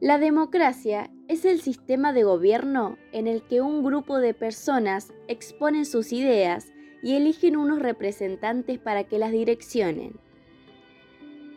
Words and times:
La 0.00 0.18
democracia 0.18 1.10
es 1.26 1.44
el 1.44 1.60
sistema 1.60 2.12
de 2.12 2.22
gobierno 2.22 2.96
en 3.10 3.26
el 3.26 3.42
que 3.42 3.60
un 3.62 3.82
grupo 3.82 4.18
de 4.20 4.32
personas 4.32 5.12
exponen 5.26 5.84
sus 5.84 6.12
ideas 6.12 6.68
y 7.02 7.16
eligen 7.16 7.56
unos 7.56 7.80
representantes 7.80 8.78
para 8.78 9.02
que 9.02 9.18
las 9.18 9.32
direccionen. 9.32 10.20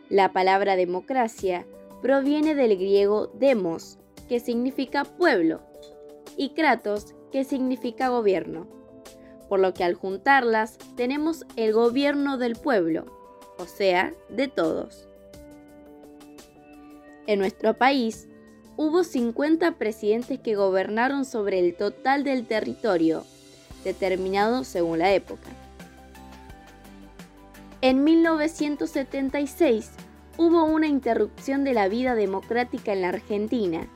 La 0.08 0.32
palabra 0.32 0.74
democracia 0.74 1.68
proviene 2.02 2.56
del 2.56 2.76
griego 2.76 3.28
demos, 3.28 4.00
que 4.28 4.40
significa 4.40 5.04
pueblo, 5.04 5.60
y 6.36 6.50
kratos, 6.50 7.14
que 7.30 7.44
significa 7.44 8.08
gobierno, 8.08 8.66
por 9.48 9.60
lo 9.60 9.72
que 9.72 9.84
al 9.84 9.94
juntarlas 9.94 10.78
tenemos 10.96 11.46
el 11.54 11.72
gobierno 11.72 12.38
del 12.38 12.56
pueblo, 12.56 13.04
o 13.56 13.66
sea, 13.66 14.12
de 14.30 14.48
todos. 14.48 15.08
En 17.28 17.38
nuestro 17.38 17.74
país, 17.74 18.28
hubo 18.76 19.04
50 19.04 19.72
presidentes 19.72 20.40
que 20.40 20.54
gobernaron 20.54 21.24
sobre 21.24 21.58
el 21.58 21.74
total 21.74 22.24
del 22.24 22.46
territorio, 22.46 23.24
determinado 23.84 24.64
según 24.64 24.98
la 24.98 25.12
época. 25.12 25.48
En 27.80 28.04
1976 28.04 29.90
hubo 30.38 30.64
una 30.64 30.86
interrupción 30.86 31.64
de 31.64 31.74
la 31.74 31.88
vida 31.88 32.14
democrática 32.14 32.92
en 32.92 33.02
la 33.02 33.08
Argentina. 33.08 33.88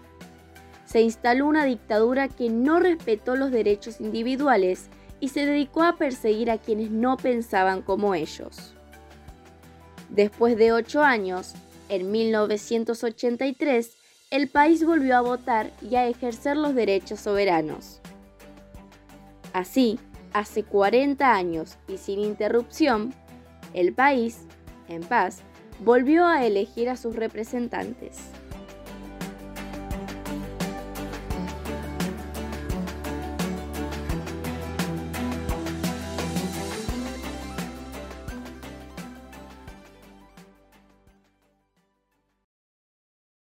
Se 0.84 1.00
instaló 1.00 1.46
una 1.46 1.64
dictadura 1.64 2.28
que 2.28 2.50
no 2.50 2.80
respetó 2.80 3.36
los 3.36 3.50
derechos 3.50 4.00
individuales 4.00 4.88
y 5.20 5.28
se 5.28 5.46
dedicó 5.46 5.82
a 5.82 5.96
perseguir 5.96 6.50
a 6.50 6.58
quienes 6.58 6.90
no 6.90 7.16
pensaban 7.16 7.82
como 7.82 8.14
ellos. 8.14 8.74
Después 10.10 10.56
de 10.56 10.72
ocho 10.72 11.02
años, 11.02 11.54
en 11.88 12.10
1983, 12.10 13.96
el 14.30 14.48
país 14.48 14.84
volvió 14.84 15.16
a 15.16 15.20
votar 15.20 15.70
y 15.80 15.94
a 15.94 16.08
ejercer 16.08 16.56
los 16.56 16.74
derechos 16.74 17.20
soberanos. 17.20 18.00
Así, 19.52 20.00
hace 20.32 20.64
40 20.64 21.32
años 21.32 21.78
y 21.86 21.98
sin 21.98 22.18
interrupción, 22.18 23.14
el 23.72 23.92
país, 23.92 24.40
en 24.88 25.02
paz, 25.02 25.42
volvió 25.78 26.26
a 26.26 26.44
elegir 26.44 26.88
a 26.88 26.96
sus 26.96 27.14
representantes. 27.14 28.18